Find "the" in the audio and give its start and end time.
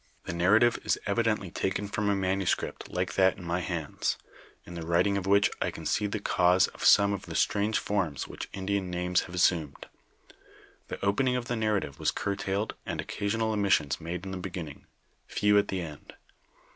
0.23-0.33, 4.73-4.81, 6.07-6.19, 7.27-7.35, 10.87-11.05, 11.45-11.55, 14.31-14.37, 15.67-15.81